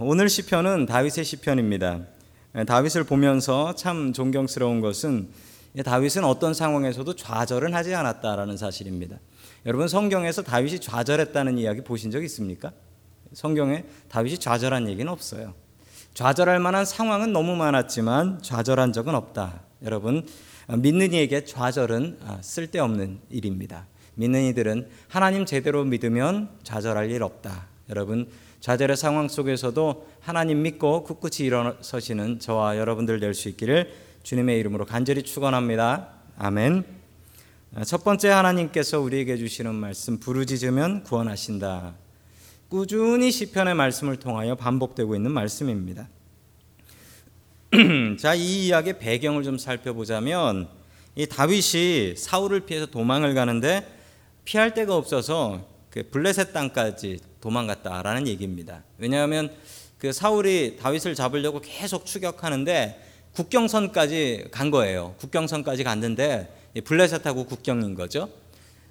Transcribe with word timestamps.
오늘 0.00 0.28
시편은 0.28 0.86
다윗의 0.86 1.24
시편입니다. 1.24 2.00
다윗을 2.66 3.04
보면서 3.04 3.76
참 3.76 4.12
존경스러운 4.12 4.80
것은 4.80 5.28
다윗은 5.84 6.24
어떤 6.24 6.52
상황에서도 6.52 7.14
좌절은 7.14 7.74
하지 7.74 7.94
않았다라는 7.94 8.56
사실입니다. 8.56 9.20
여러분 9.66 9.86
성경에서 9.86 10.42
다윗이 10.42 10.80
좌절했다는 10.80 11.58
이야기 11.58 11.82
보신 11.82 12.10
적 12.10 12.24
있습니까? 12.24 12.72
성경에 13.34 13.84
다윗이 14.08 14.38
좌절한 14.38 14.88
얘기는 14.88 15.10
없어요. 15.12 15.54
좌절할 16.12 16.58
만한 16.58 16.84
상황은 16.84 17.32
너무 17.32 17.54
많았지만 17.54 18.42
좌절한 18.42 18.92
적은 18.92 19.14
없다. 19.14 19.62
여러분 19.84 20.26
믿는 20.76 21.12
이에게 21.12 21.44
좌절은 21.44 22.18
쓸데없는 22.40 23.20
일입니다. 23.30 23.86
믿는 24.16 24.42
이들은 24.46 24.88
하나님 25.06 25.46
제대로 25.46 25.84
믿으면 25.84 26.48
좌절할 26.64 27.12
일 27.12 27.22
없다. 27.22 27.72
여러분 27.90 28.28
좌절의 28.60 28.96
상황 28.96 29.28
속에서도 29.28 30.08
하나님 30.20 30.62
믿고 30.62 31.04
굳굳이 31.04 31.44
일어서시는 31.44 32.40
저와 32.40 32.78
여러분들 32.78 33.20
될 33.20 33.34
수 33.34 33.48
있기를 33.50 33.92
주님의 34.22 34.58
이름으로 34.60 34.86
간절히 34.86 35.22
축원합니다. 35.22 36.08
아멘. 36.38 36.84
첫 37.84 38.04
번째 38.04 38.30
하나님께서 38.30 39.00
우리에게 39.00 39.36
주시는 39.36 39.74
말씀 39.74 40.18
부르짖으면 40.18 41.02
구원하신다. 41.02 41.94
꾸준히 42.70 43.30
시편의 43.30 43.74
말씀을 43.74 44.16
통하여 44.16 44.54
반복되고 44.54 45.14
있는 45.14 45.30
말씀입니다. 45.32 46.08
자, 48.18 48.34
이 48.34 48.66
이야기의 48.66 48.98
배경을 48.98 49.42
좀 49.42 49.58
살펴보자면 49.58 50.68
이 51.16 51.26
다윗이 51.26 52.16
사울을 52.16 52.60
피해서 52.60 52.86
도망을 52.86 53.34
가는데 53.34 53.86
피할 54.44 54.72
데가 54.72 54.96
없어서 54.96 55.68
그 55.90 56.08
블레셋 56.10 56.52
땅까지 56.52 57.18
도망갔다라는 57.44 58.26
얘기입니다. 58.26 58.82
왜냐하면 58.96 59.52
그 59.98 60.12
사울이 60.12 60.78
다윗을 60.80 61.14
잡으려고 61.14 61.60
계속 61.60 62.06
추격하는데 62.06 63.00
국경선까지 63.34 64.48
간 64.50 64.70
거예요. 64.70 65.14
국경선까지 65.18 65.84
갔는데 65.84 66.72
블레셋하고 66.84 67.44
국경인 67.44 67.94
거죠. 67.94 68.30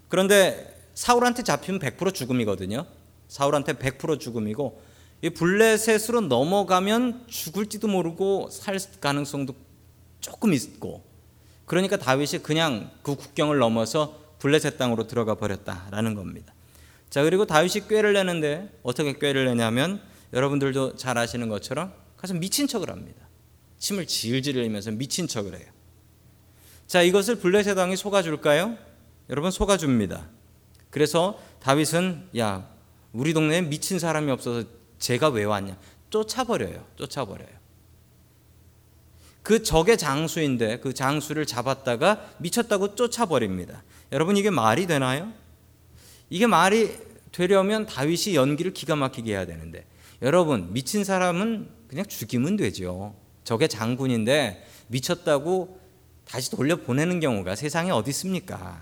그런데 0.07 0.71
사울한테 0.93 1.41
잡히면 1.41 1.81
100% 1.81 2.13
죽음이거든요. 2.13 2.85
사울한테 3.27 3.73
100% 3.73 4.19
죽음이고 4.19 4.81
이 5.23 5.31
블레셋으로 5.31 6.21
넘어가면 6.21 7.25
죽을지도 7.27 7.87
모르고 7.87 8.49
살 8.51 8.77
가능성도 9.01 9.55
조금 10.19 10.53
있고 10.53 11.03
그러니까 11.65 11.97
다윗이 11.97 12.43
그냥 12.43 12.91
그 13.01 13.15
국경을 13.15 13.57
넘어서 13.57 14.19
블레셋 14.37 14.77
땅으로 14.77 15.07
들어가 15.07 15.33
버렸다라는 15.35 16.13
겁니다. 16.13 16.53
자, 17.13 17.21
그리고 17.21 17.45
다윗이 17.45 17.87
꾀를 17.87 18.13
내는데 18.13 18.75
어떻게 18.81 19.13
꾀를 19.13 19.45
내냐면 19.45 20.01
여러분들도 20.33 20.95
잘 20.95 21.15
아시는 21.19 21.47
것처럼 21.47 21.93
가서 22.17 22.33
미친 22.33 22.65
척을 22.65 22.89
합니다. 22.89 23.29
침을 23.77 24.07
질질 24.07 24.55
흘리면서 24.55 24.89
미친 24.89 25.27
척을 25.27 25.55
해요. 25.55 25.67
자, 26.87 27.03
이것을 27.03 27.35
블레셋 27.35 27.77
왕이 27.77 27.97
속아 27.97 28.23
줄까요? 28.23 28.79
여러분 29.29 29.51
속아 29.51 29.77
줍니다. 29.77 30.27
그래서 30.89 31.39
다윗은 31.59 32.29
야, 32.39 32.67
우리 33.11 33.35
동네에 33.35 33.61
미친 33.61 33.99
사람이 33.99 34.31
없어서 34.31 34.67
제가 34.97 35.29
왜 35.29 35.43
왔냐? 35.43 35.77
쫓아버려요. 36.09 36.83
쫓아버려요. 36.95 37.53
그 39.43 39.61
적의 39.61 39.99
장수인데 39.99 40.79
그 40.79 40.95
장수를 40.95 41.45
잡았다가 41.45 42.27
미쳤다고 42.39 42.95
쫓아버립니다. 42.95 43.83
여러분 44.11 44.35
이게 44.35 44.49
말이 44.49 44.87
되나요? 44.87 45.42
이게 46.33 46.47
말이 46.47 46.89
되려면 47.31 47.85
다윗이 47.85 48.33
연기를 48.33 48.73
기가 48.73 48.95
막히게 48.95 49.31
해야 49.31 49.45
되는데 49.45 49.85
여러분 50.23 50.73
미친 50.73 51.03
사람은 51.03 51.69
그냥 51.87 52.07
죽이면 52.07 52.57
되죠. 52.57 53.13
적의 53.43 53.69
장군인데 53.69 54.65
미쳤다고 54.87 55.79
다시 56.25 56.49
돌려 56.49 56.77
보내는 56.77 57.19
경우가 57.19 57.55
세상에 57.55 57.91
어디 57.91 58.09
있습니까? 58.09 58.81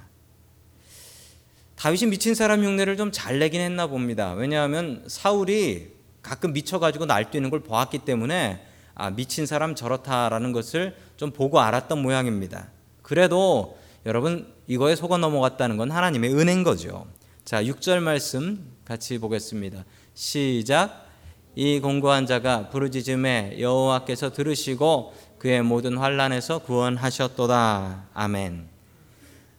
다윗이 1.76 2.10
미친 2.10 2.36
사람 2.36 2.64
흉내를 2.64 2.96
좀 2.96 3.12
잘 3.12 3.40
내긴 3.40 3.60
했나 3.60 3.86
봅니다. 3.88 4.32
왜냐하면 4.32 5.04
사울이 5.08 5.92
가끔 6.22 6.54
미쳐가지고 6.54 7.06
날뛰는 7.06 7.50
걸 7.50 7.60
보았기 7.60 8.00
때문에 8.06 8.66
아, 8.96 9.10
미친 9.10 9.46
사람 9.46 9.76
저렇다라는 9.76 10.54
것을 10.54 10.96
좀 11.18 11.32
보고 11.32 11.60
알았던 11.60 12.02
모양입니다. 12.02 12.70
그래도 13.02 13.78
여러분 14.06 14.54
이거에 14.68 14.96
속아 14.96 15.18
넘어갔다는 15.18 15.76
건 15.76 15.92
하나님의 15.92 16.34
은혜인 16.34 16.64
거죠. 16.64 17.08
자, 17.52 17.62
6절 17.62 18.00
말씀 18.00 18.66
같이 18.86 19.18
보겠습니다. 19.18 19.84
시작. 20.14 21.06
이 21.54 21.82
공고한 21.82 22.26
자가 22.26 22.70
부르짖음에 22.70 23.58
여호와께서 23.60 24.32
들으시고 24.32 25.14
그의 25.38 25.62
모든 25.62 25.98
환란에서 25.98 26.60
구원하셨도다. 26.60 28.08
아멘. 28.14 28.70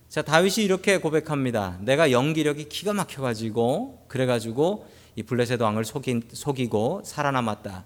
자, 0.08 0.22
다윗이 0.22 0.64
이렇게 0.64 0.96
고백합니다. 0.96 1.76
내가 1.82 2.10
연기력이 2.10 2.70
기가 2.70 2.94
막혀 2.94 3.20
가지고 3.20 4.06
그래 4.08 4.24
가지고 4.24 4.86
이 5.14 5.22
블레셋 5.22 5.60
왕을 5.60 5.84
속인, 5.84 6.30
속이고 6.32 7.02
살아남았다. 7.04 7.84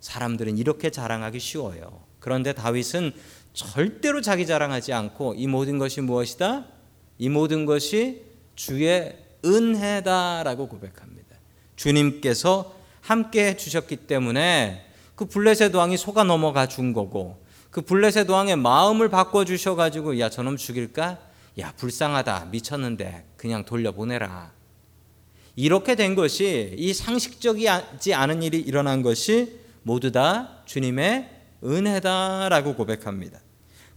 사람들은 0.00 0.56
이렇게 0.56 0.88
자랑하기 0.88 1.38
쉬워요. 1.38 2.00
그런데 2.18 2.54
다윗은 2.54 3.12
절대로 3.52 4.22
자기 4.22 4.46
자랑하지 4.46 4.94
않고 4.94 5.34
이 5.36 5.46
모든 5.48 5.76
것이 5.76 6.00
무엇이다? 6.00 6.64
이 7.18 7.28
모든 7.28 7.66
것이 7.66 8.22
주의 8.56 9.22
은혜다라고 9.44 10.68
고백합니다. 10.68 11.36
주님께서 11.76 12.74
함께 13.00 13.48
해 13.48 13.56
주셨기 13.56 13.96
때문에 13.96 14.86
그 15.14 15.26
블레셋 15.26 15.74
왕이 15.74 15.96
속아 15.96 16.24
넘어가 16.24 16.66
준 16.66 16.92
거고 16.92 17.44
그 17.70 17.82
블레셋 17.82 18.30
왕의 18.30 18.56
마음을 18.56 19.08
바꿔 19.08 19.44
주셔 19.44 19.74
가지고 19.74 20.18
야 20.18 20.30
저놈 20.30 20.56
죽일까? 20.56 21.18
야 21.58 21.72
불쌍하다 21.76 22.46
미쳤는데 22.46 23.26
그냥 23.36 23.64
돌려보내라. 23.64 24.52
이렇게 25.56 25.94
된 25.94 26.14
것이 26.14 26.74
이 26.76 26.92
상식적이지 26.92 28.14
않은 28.14 28.42
일이 28.42 28.58
일어난 28.58 29.02
것이 29.02 29.60
모두 29.82 30.10
다 30.10 30.62
주님의 30.64 31.30
은혜다라고 31.62 32.74
고백합니다. 32.74 33.38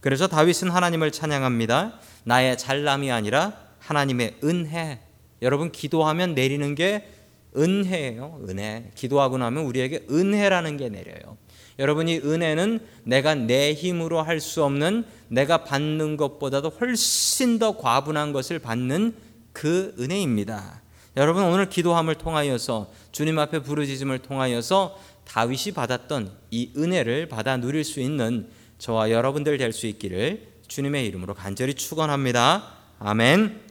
그래서 0.00 0.28
다윗은 0.28 0.70
하나님을 0.70 1.10
찬양합니다. 1.10 1.98
나의 2.24 2.56
잘남이 2.56 3.10
아니라 3.10 3.52
하나님의 3.80 4.36
은혜. 4.44 5.00
여러분 5.42 5.70
기도하면 5.72 6.34
내리는 6.34 6.74
게 6.74 7.08
은혜예요. 7.56 8.44
은혜. 8.48 8.90
기도하고 8.94 9.38
나면 9.38 9.64
우리에게 9.64 10.06
은혜라는 10.10 10.76
게 10.76 10.88
내려요. 10.88 11.36
여러분이 11.78 12.18
은혜는 12.18 12.80
내가 13.04 13.34
내 13.34 13.72
힘으로 13.72 14.20
할 14.22 14.40
수 14.40 14.64
없는 14.64 15.04
내가 15.28 15.64
받는 15.64 16.16
것보다도 16.16 16.70
훨씬 16.70 17.58
더 17.58 17.76
과분한 17.76 18.32
것을 18.32 18.58
받는 18.58 19.14
그 19.52 19.94
은혜입니다. 19.98 20.82
여러분 21.16 21.44
오늘 21.44 21.68
기도함을 21.68 22.16
통하여서 22.16 22.90
주님 23.12 23.38
앞에 23.38 23.60
부르짖음을 23.60 24.18
통하여서 24.20 24.98
다윗이 25.24 25.72
받았던 25.74 26.30
이 26.50 26.70
은혜를 26.76 27.28
받아 27.28 27.56
누릴 27.56 27.84
수 27.84 28.00
있는 28.00 28.48
저와 28.78 29.10
여러분들 29.10 29.58
될 29.58 29.72
수 29.72 29.86
있기를 29.86 30.48
주님의 30.68 31.06
이름으로 31.06 31.34
간절히 31.34 31.74
축원합니다. 31.74 32.72
아멘. 32.98 33.67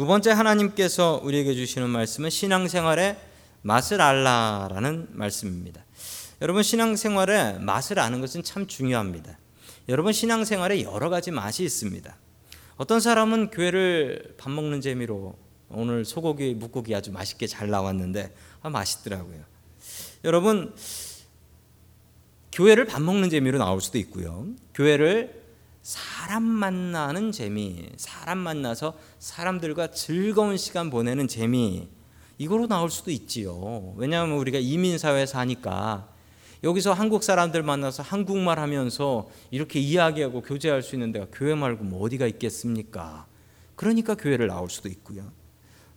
두 0.00 0.06
번째 0.06 0.30
하나님께서 0.30 1.20
우리에게 1.22 1.52
주시는 1.52 1.90
말씀은 1.90 2.30
신앙생활의 2.30 3.18
맛을 3.60 4.00
알라라는 4.00 5.08
말씀입니다. 5.10 5.84
여러분 6.40 6.62
신앙생활의 6.62 7.60
맛을 7.60 7.98
아는 7.98 8.22
것은 8.22 8.42
참 8.42 8.66
중요합니다. 8.66 9.38
여러분 9.90 10.14
신앙생활에 10.14 10.84
여러 10.84 11.10
가지 11.10 11.30
맛이 11.30 11.64
있습니다. 11.64 12.16
어떤 12.78 12.98
사람은 12.98 13.50
교회를 13.50 14.36
밥 14.38 14.50
먹는 14.50 14.80
재미로 14.80 15.36
오늘 15.68 16.06
소고기 16.06 16.54
묵고기 16.54 16.94
아주 16.94 17.12
맛있게 17.12 17.46
잘 17.46 17.68
나왔는데 17.68 18.34
아, 18.62 18.70
맛있더라고요. 18.70 19.44
여러분 20.24 20.74
교회를 22.52 22.86
밥 22.86 23.02
먹는 23.02 23.28
재미로 23.28 23.58
나올 23.58 23.82
수도 23.82 23.98
있고요. 23.98 24.46
교회를 24.72 25.42
사람 25.82 26.42
만나는 26.42 27.32
재미, 27.32 27.88
사람 27.96 28.38
만나서 28.38 28.94
사람들과 29.18 29.92
즐거운 29.92 30.56
시간 30.56 30.90
보내는 30.90 31.26
재미, 31.28 31.88
이거로 32.38 32.66
나올 32.66 32.90
수도 32.90 33.10
있지요. 33.10 33.94
왜냐하면 33.96 34.38
우리가 34.38 34.58
이민사회 34.58 35.26
사니까 35.26 36.08
여기서 36.62 36.92
한국 36.92 37.22
사람들 37.22 37.62
만나서 37.62 38.02
한국말 38.02 38.58
하면서 38.58 39.28
이렇게 39.50 39.78
이야기하고 39.80 40.42
교제할 40.42 40.82
수 40.82 40.94
있는 40.94 41.12
데가 41.12 41.26
교회 41.32 41.54
말고 41.54 41.84
뭐 41.84 42.02
어디가 42.02 42.26
있겠습니까? 42.26 43.26
그러니까 43.76 44.14
교회를 44.14 44.46
나올 44.46 44.68
수도 44.68 44.88
있고요. 44.88 45.32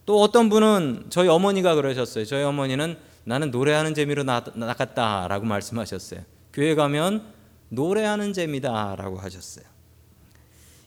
또 0.05 0.21
어떤 0.21 0.49
분은 0.49 1.07
저희 1.09 1.27
어머니가 1.27 1.75
그러셨어요. 1.75 2.25
저희 2.25 2.43
어머니는 2.43 2.97
나는 3.25 3.51
노래하는 3.51 3.93
재미로 3.93 4.23
나, 4.23 4.43
나갔다라고 4.53 5.45
말씀하셨어요. 5.45 6.21
교회 6.51 6.75
가면 6.75 7.25
노래하는 7.69 8.33
재미다라고 8.33 9.17
하셨어요. 9.17 9.72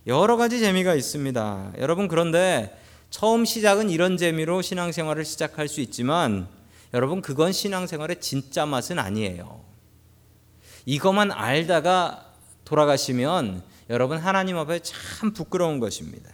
여러 0.06 0.36
가지 0.36 0.60
재미가 0.60 0.94
있습니다. 0.94 1.72
여러분 1.78 2.06
그런데 2.06 2.80
처음 3.10 3.44
시작은 3.44 3.90
이런 3.90 4.16
재미로 4.16 4.62
신앙생활을 4.62 5.24
시작할 5.24 5.66
수 5.66 5.80
있지만 5.80 6.46
여러분 6.94 7.20
그건 7.20 7.52
신앙생활의 7.52 8.20
진짜 8.20 8.66
맛은 8.66 9.00
아니에요. 9.00 9.64
이것만 10.84 11.32
알다가 11.32 12.32
돌아가시면 12.64 13.62
여러분 13.90 14.18
하나님 14.18 14.56
앞에 14.58 14.78
참 14.78 15.32
부끄러운 15.32 15.80
것입니다. 15.80 16.30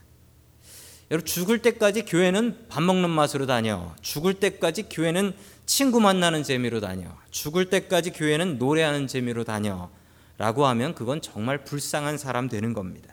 여러분 1.11 1.25
죽을 1.25 1.61
때까지 1.61 2.05
교회는 2.05 2.69
밥 2.69 2.83
먹는 2.83 3.09
맛으로 3.09 3.47
다녀. 3.47 3.95
죽을 4.03 4.35
때까지 4.35 4.85
교회는 4.91 5.33
친구 5.65 5.99
만나는 5.99 6.43
재미로 6.43 6.81
다녀. 6.81 7.09
죽을 7.31 7.71
때까지 7.71 8.11
교회는 8.13 8.59
노래하는 8.59 9.07
재미로 9.07 9.45
다녀. 9.45 9.89
라고 10.37 10.67
하면 10.67 10.95
그건 10.95 11.23
정말 11.23 11.65
불쌍한 11.65 12.19
사람 12.19 12.49
되는 12.49 12.75
겁니다. 12.75 13.12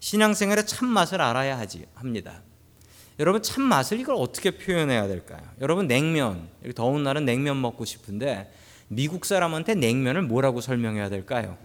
신앙생활의 0.00 0.66
참맛을 0.66 1.20
알아야 1.20 1.58
하지 1.58 1.86
합니다. 1.94 2.42
여러분 3.18 3.42
참맛을 3.42 3.98
이걸 3.98 4.14
어떻게 4.16 4.52
표현해야 4.52 5.08
될까요? 5.08 5.42
여러분 5.60 5.88
냉면 5.88 6.48
더운 6.76 7.02
날은 7.02 7.24
냉면 7.24 7.60
먹고 7.60 7.84
싶은데 7.84 8.52
미국 8.88 9.24
사람한테 9.24 9.74
냉면을 9.74 10.22
뭐라고 10.22 10.60
설명해야 10.60 11.08
될까요? 11.08 11.58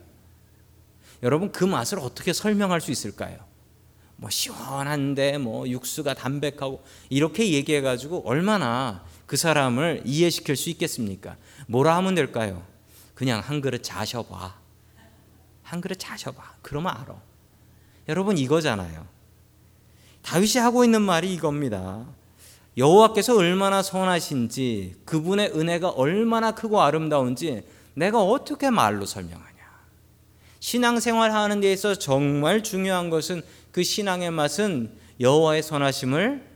여러분 1.22 1.52
그 1.52 1.64
맛을 1.64 2.00
어떻게 2.00 2.34
설명할 2.34 2.82
수 2.82 2.92
있을까요? 2.92 3.38
뭐 4.16 4.30
시원한데 4.30 5.38
뭐 5.38 5.68
육수가 5.68 6.14
담백하고 6.16 6.84
이렇게 7.10 7.52
얘기해 7.52 7.82
가지고 7.82 8.28
얼마나 8.28 9.06
그 9.26 9.38
사람을 9.38 10.02
이해시킬 10.06 10.56
수 10.56 10.70
있겠습니까? 10.72 11.38
뭐라 11.68 11.96
하면 11.98 12.16
될까요? 12.16 12.66
그냥 13.14 13.40
한 13.40 13.62
그릇 13.62 13.84
자셔 13.84 14.24
봐. 14.24 14.56
한 15.62 15.82
그릇 15.82 15.98
자셔 16.00 16.32
봐. 16.32 16.56
그러면 16.62 16.94
알아. 16.96 17.33
여러분 18.08 18.38
이거잖아요. 18.38 19.06
다윗이 20.24 20.62
하고 20.62 20.84
있는 20.84 21.02
말이 21.02 21.34
이겁니다. 21.34 22.06
여호와께서 22.78 23.38
얼마나 23.38 23.84
선하신지 23.84 24.96
그분의 25.06 25.52
은혜가 25.56 25.90
얼마나 25.90 26.52
크고 26.52 26.82
아름다운지 26.82 27.64
내가 27.94 28.22
어떻게 28.22 28.70
말로 28.70 29.06
설명하냐. 29.06 29.54
신앙생활 30.60 31.32
하는 31.32 31.60
데 31.60 31.72
있어서 31.72 32.00
정말 32.00 32.64
중요한 32.64 33.10
것은 33.10 33.42
그 33.72 33.84
신앙의 33.84 34.32
맛은 34.32 34.92
여호와의 35.20 35.62
선하심을 35.62 36.48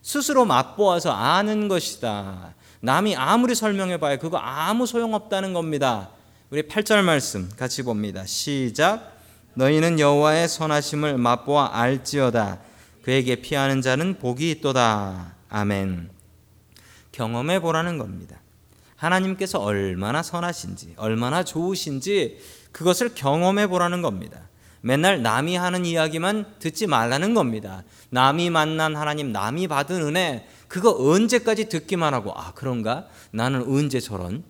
스스로 0.00 0.44
맛보아서 0.44 1.10
아는 1.12 1.68
것이다. 1.68 2.54
남이 2.80 3.16
아무리 3.16 3.54
설명해 3.54 3.98
봐야 3.98 4.16
그거 4.16 4.38
아무 4.38 4.86
소용없다는 4.86 5.52
겁니다. 5.52 6.10
우리 6.50 6.62
8절 6.62 7.02
말씀 7.02 7.50
같이 7.56 7.82
봅니다. 7.82 8.24
시작. 8.24 9.17
너희는 9.58 9.98
여호와의 9.98 10.46
선하심을 10.46 11.18
맛보아 11.18 11.70
알지어다. 11.72 12.60
그에게 13.02 13.34
피하는 13.34 13.82
자는 13.82 14.16
복이 14.20 14.52
있도다. 14.52 15.34
아멘. 15.48 16.10
경험해 17.10 17.60
보라는 17.60 17.98
겁니다. 17.98 18.40
하나님께서 18.94 19.58
얼마나 19.58 20.22
선하신지, 20.22 20.94
얼마나 20.96 21.42
좋으신지 21.42 22.38
그것을 22.70 23.16
경험해 23.16 23.66
보라는 23.66 24.00
겁니다. 24.00 24.42
맨날 24.80 25.22
남이 25.22 25.56
하는 25.56 25.84
이야기만 25.84 26.58
듣지 26.60 26.86
말라는 26.86 27.34
겁니다. 27.34 27.82
남이 28.10 28.50
만난 28.50 28.94
하나님, 28.94 29.32
남이 29.32 29.66
받은 29.66 30.02
은혜, 30.02 30.46
그거 30.68 30.94
언제까지 30.96 31.68
듣기만 31.68 32.14
하고, 32.14 32.32
아, 32.32 32.52
그런가? 32.54 33.08
나는 33.32 33.62
언제 33.62 33.98
저런? 33.98 34.44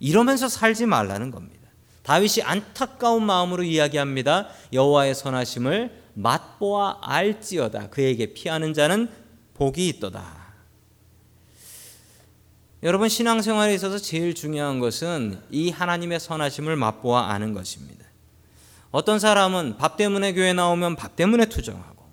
이러면서 0.00 0.48
살지 0.48 0.86
말라는 0.86 1.30
겁니다. 1.30 1.59
다윗이 2.02 2.42
안타까운 2.42 3.24
마음으로 3.24 3.62
이야기합니다. 3.62 4.48
여호와의 4.72 5.14
선하심을 5.14 6.00
맛보아 6.14 6.98
알지어다. 7.02 7.90
그에게 7.90 8.32
피하는 8.32 8.74
자는 8.74 9.08
복이 9.54 9.88
있도다. 9.88 10.40
여러분 12.82 13.10
신앙생활에 13.10 13.74
있어서 13.74 13.98
제일 13.98 14.34
중요한 14.34 14.80
것은 14.80 15.38
이 15.50 15.70
하나님의 15.70 16.18
선하심을 16.18 16.76
맛보아 16.76 17.30
아는 17.30 17.52
것입니다. 17.52 18.06
어떤 18.90 19.18
사람은 19.18 19.76
밥 19.76 19.96
때문에 19.96 20.32
교회 20.32 20.52
나오면 20.52 20.96
밥 20.96 21.14
때문에 21.14 21.46
투정하고 21.46 22.04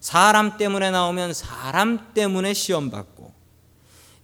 사람 0.00 0.56
때문에 0.56 0.90
나오면 0.90 1.34
사람 1.34 2.12
때문에 2.14 2.54
시험 2.54 2.90
받고 2.90 3.32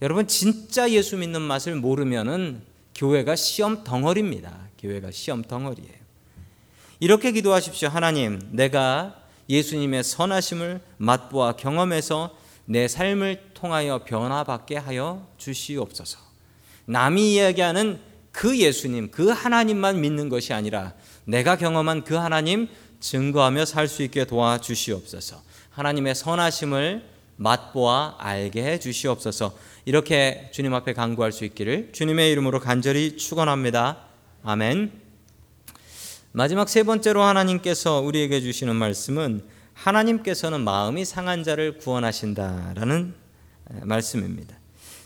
여러분 0.01 0.27
진짜 0.27 0.89
예수 0.89 1.17
믿는 1.17 1.41
맛을 1.41 1.75
모르면은 1.75 2.63
교회가 2.95 3.35
시험 3.35 3.83
덩어리입니다. 3.83 4.69
교회가 4.77 5.11
시험 5.11 5.41
덩어리예요. 5.43 5.99
이렇게 6.99 7.31
기도하십시오. 7.31 7.89
하나님, 7.89 8.39
내가 8.51 9.15
예수님의 9.49 10.03
선하심을 10.03 10.81
맛보아 10.97 11.53
경험해서 11.53 12.35
내 12.65 12.87
삶을 12.87 13.51
통하여 13.53 14.03
변화받게 14.03 14.77
하여 14.77 15.27
주시옵소서. 15.37 16.19
남이 16.85 17.33
이야기하는 17.33 17.99
그 18.31 18.57
예수님, 18.59 19.11
그 19.11 19.29
하나님만 19.29 20.01
믿는 20.01 20.29
것이 20.29 20.53
아니라 20.53 20.93
내가 21.25 21.57
경험한 21.57 22.03
그 22.03 22.15
하나님 22.15 22.67
증거하며 22.99 23.65
살 23.65 23.87
수 23.87 24.03
있게 24.03 24.25
도와주시옵소서. 24.25 25.41
하나님의 25.71 26.15
선하심을 26.15 27.09
맛보아 27.37 28.15
알게 28.19 28.63
해 28.63 28.79
주시옵소서. 28.79 29.55
이렇게 29.89 30.51
주님 30.51 30.75
앞에 30.75 30.93
간구할 30.93 31.31
수 31.31 31.45
있기를 31.45 31.89
주님의 31.93 32.31
이름으로 32.31 32.59
간절히 32.59 33.17
축원합니다. 33.17 34.05
아멘. 34.43 34.91
마지막 36.31 36.69
세 36.69 36.83
번째로 36.83 37.23
하나님께서 37.23 37.99
우리에게 37.99 38.39
주시는 38.39 38.75
말씀은 38.75 39.41
하나님께서는 39.73 40.61
마음이 40.61 41.05
상한 41.05 41.43
자를 41.43 41.79
구원하신다라는 41.79 43.15
말씀입니다. 43.81 44.55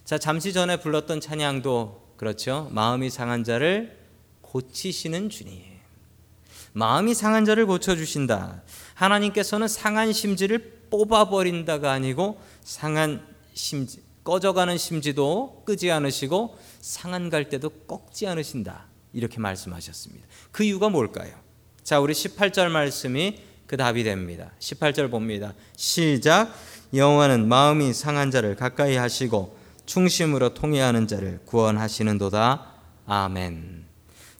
자, 0.03 0.17
잠시 0.17 0.51
전에 0.51 0.75
불렀던 0.81 1.21
찬양도 1.21 2.15
그렇죠. 2.17 2.67
마음이 2.71 3.09
상한 3.09 3.45
자를 3.45 3.97
고치시는 4.41 5.29
주님. 5.29 5.61
마음이 6.73 7.13
상한 7.13 7.45
자를 7.45 7.65
고쳐 7.67 7.95
주신다. 7.95 8.61
하나님께서는 8.95 9.69
상한 9.69 10.11
심지를 10.11 10.81
뽑아 10.89 11.29
버린다가 11.29 11.89
아니고 11.89 12.41
상한 12.65 13.25
심지, 13.53 14.03
꺼져가는 14.23 14.77
심지도 14.77 15.63
끄지 15.65 15.91
않으시고 15.91 16.57
상한 16.79 17.29
갈 17.29 17.49
때도 17.49 17.69
꺾지 17.69 18.27
않으신다. 18.27 18.85
이렇게 19.11 19.39
말씀하셨습니다. 19.39 20.25
그 20.51 20.63
이유가 20.63 20.89
뭘까요? 20.89 21.33
자, 21.83 21.99
우리 21.99 22.13
18절 22.13 22.69
말씀이 22.69 23.39
그 23.67 23.77
답이 23.77 24.03
됩니다. 24.03 24.51
18절 24.59 25.11
봅니다. 25.11 25.53
시작. 25.75 26.53
여호와는 26.93 27.47
마음이 27.47 27.93
상한 27.93 28.31
자를 28.31 28.55
가까이 28.55 28.95
하시고 28.95 29.57
충심으로 29.85 30.53
통회하는 30.53 31.07
자를 31.07 31.41
구원하시는도다. 31.45 32.67
아멘. 33.05 33.85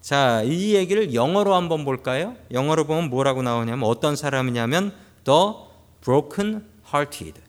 자, 0.01 0.41
이 0.43 0.75
얘기를 0.75 1.13
영어로 1.13 1.55
한번 1.55 1.85
볼까요? 1.85 2.35
영어로 2.51 2.85
보면 2.85 3.09
뭐라고 3.09 3.41
나오냐면 3.41 3.87
어떤 3.89 4.15
사람이냐면 4.15 4.93
the 5.23 5.53
broken 6.01 6.65
hearted. 6.93 7.41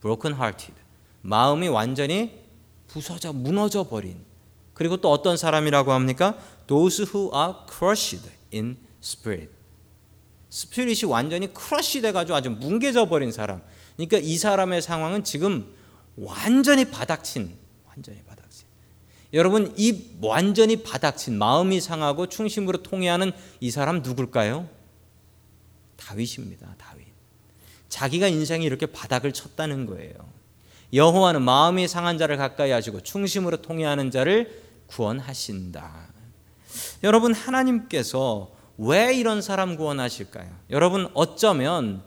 broken 0.00 0.34
hearted. 0.34 0.74
마음이 1.22 1.68
완전히 1.68 2.38
부서져 2.86 3.32
무너져 3.32 3.84
버린. 3.84 4.24
그리고 4.74 4.96
또 4.96 5.10
어떤 5.10 5.36
사람이라고 5.36 5.92
합니까? 5.92 6.38
those 6.66 7.04
who 7.12 7.30
are 7.34 7.54
crushed 7.68 8.30
in 8.52 8.76
spirit. 9.02 9.50
spirit이 10.50 11.06
완전히 11.06 11.52
crush 11.52 12.00
돼 12.00 12.12
가지고 12.12 12.36
아주 12.36 12.50
뭉개져 12.50 13.08
버린 13.08 13.32
사람. 13.32 13.60
그러니까 13.96 14.18
이 14.18 14.38
사람의 14.38 14.80
상황은 14.80 15.24
지금 15.24 15.74
완전히 16.16 16.84
바닥친 16.84 17.56
완전히 17.86 18.22
여러분 19.34 19.74
이 19.76 20.16
완전히 20.22 20.82
바닥친 20.82 21.36
마음이 21.36 21.80
상하고 21.80 22.28
충심으로 22.28 22.82
통해하는 22.82 23.32
이 23.60 23.70
사람 23.70 24.02
누굴까요? 24.02 24.68
다윗입니다. 25.96 26.76
다윗. 26.78 27.06
자기가 27.88 28.28
인생이 28.28 28.64
이렇게 28.64 28.86
바닥을 28.86 29.32
쳤다는 29.32 29.86
거예요. 29.86 30.14
여호와는 30.92 31.42
마음이 31.42 31.86
상한 31.86 32.18
자를 32.18 32.36
가까이 32.36 32.70
하시고 32.70 33.00
충심으로 33.02 33.58
통해하는 33.58 34.10
자를 34.10 34.62
구원하신다. 34.86 36.08
여러분 37.02 37.34
하나님께서 37.34 38.50
왜 38.78 39.14
이런 39.14 39.42
사람 39.42 39.76
구원하실까요? 39.76 40.48
여러분 40.70 41.10
어쩌면 41.14 42.02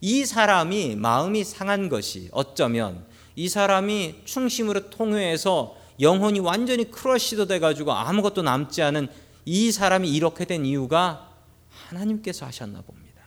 이 0.00 0.24
사람이 0.24 0.96
마음이 0.96 1.44
상한 1.44 1.88
것이 1.88 2.28
어쩌면 2.32 3.06
이 3.34 3.48
사람이 3.48 4.22
충심으로 4.24 4.90
통회해서 4.90 5.76
영혼이 6.00 6.40
완전히 6.40 6.90
크러쉬도 6.90 7.46
돼가지고 7.46 7.92
아무것도 7.92 8.42
남지 8.42 8.82
않은 8.82 9.08
이 9.44 9.72
사람이 9.72 10.10
이렇게 10.10 10.44
된 10.44 10.64
이유가 10.64 11.32
하나님께서 11.70 12.46
하셨나 12.46 12.82
봅니다. 12.82 13.22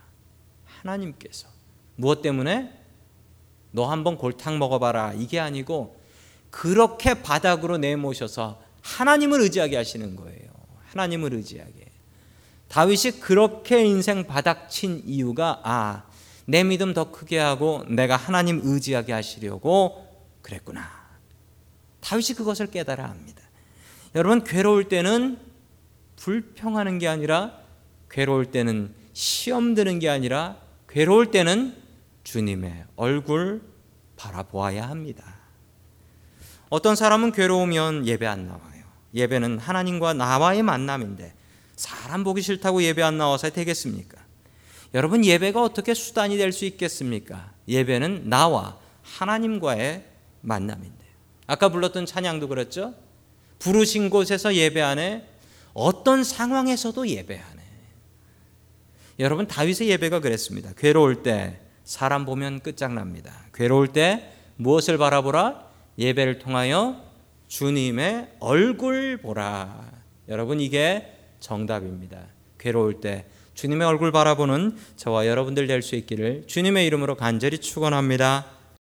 하나님께서 0.65 1.47
무엇 1.95 2.21
때문에 2.21 2.78
너 3.71 3.89
한번 3.89 4.17
골탕 4.17 4.57
먹어봐라 4.59 5.13
이게 5.13 5.39
아니고 5.39 5.99
그렇게 6.49 7.21
바닥으로 7.21 7.77
내모셔서 7.77 8.61
하나님을 8.81 9.41
의지하게 9.41 9.77
하시는 9.77 10.15
거예요. 10.15 10.49
하나님을 10.87 11.33
의지하게. 11.33 11.89
다윗이 12.69 13.19
그렇게 13.19 13.83
인생 13.85 14.25
바닥 14.25 14.69
친 14.69 15.01
이유가 15.05 15.61
아, 15.63 16.03
내 16.45 16.63
믿음 16.63 16.93
더 16.93 17.11
크게 17.11 17.37
하고 17.37 17.83
내가 17.87 18.15
하나님 18.15 18.61
의지하게 18.63 19.13
하시려고 19.13 20.07
그랬구나. 20.41 20.87
다윗이 22.01 22.29
그것을 22.37 22.67
깨달아 22.67 23.03
합니다. 23.03 23.43
여러분 24.15 24.43
괴로울 24.43 24.89
때는 24.89 25.37
불평하는 26.15 26.97
게 26.97 27.07
아니라 27.07 27.59
괴로울 28.09 28.45
때는 28.45 28.93
시험 29.13 29.75
드는 29.75 29.99
게 29.99 30.09
아니라 30.09 30.57
괴로울 30.87 31.31
때는 31.31 31.75
주님의 32.29 32.85
얼굴 32.95 33.63
바라보아야 34.15 34.87
합니다. 34.87 35.39
어떤 36.69 36.95
사람은 36.95 37.31
괴로우면 37.31 38.05
예배 38.05 38.27
안 38.27 38.45
나와요. 38.45 38.83
예배는 39.15 39.57
하나님과 39.57 40.13
나와의 40.13 40.61
만남인데 40.61 41.33
사람 41.75 42.23
보기 42.23 42.43
싫다고 42.43 42.83
예배 42.83 43.01
안 43.01 43.17
나와서 43.17 43.49
되겠습니까? 43.49 44.19
여러분 44.93 45.25
예배가 45.25 45.63
어떻게 45.63 45.95
수단이 45.95 46.37
될 46.37 46.51
수 46.51 46.65
있겠습니까? 46.65 47.51
예배는 47.67 48.29
나와 48.29 48.77
하나님과의 49.01 50.05
만남인데. 50.41 51.05
아까 51.47 51.69
불렀던 51.69 52.05
찬양도 52.05 52.47
그랬죠? 52.47 52.93
부르신 53.57 54.11
곳에서 54.11 54.53
예배하네. 54.53 55.27
어떤 55.73 56.23
상황에서도 56.23 57.07
예배하네. 57.07 57.63
여러분 59.17 59.47
다윗의 59.47 59.89
예배가 59.89 60.19
그랬습니다. 60.19 60.73
괴로울 60.77 61.23
때 61.23 61.59
사람 61.89 62.23
보면 62.23 62.59
끝장납니다. 62.59 63.33
괴로울 63.51 63.87
때 63.87 64.31
무엇을 64.57 64.99
바라보라? 64.99 65.65
예배를 65.97 66.37
통하여 66.37 67.03
주님의 67.47 68.35
얼굴 68.39 69.17
보라. 69.17 69.89
여러분 70.27 70.59
이게 70.59 71.11
정답입니다. 71.39 72.19
괴로울 72.59 73.01
때 73.01 73.25
주님의 73.55 73.87
얼굴 73.87 74.11
바라보는 74.11 74.77
저와 74.97 75.25
여러분들 75.25 75.65
될 75.65 75.81
수 75.81 75.95
있기를 75.95 76.43
주님의 76.45 76.85
이름으로 76.85 77.15
간절히 77.15 77.57
축원합니다. 77.57 78.45